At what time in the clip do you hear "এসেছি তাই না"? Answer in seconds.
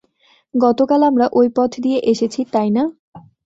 2.11-2.83